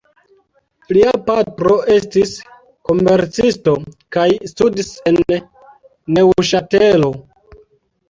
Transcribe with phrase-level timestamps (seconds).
[0.95, 2.33] Lia patro estis
[2.91, 3.77] komercisto,
[4.19, 7.17] kaj studis en Neŭŝatelo.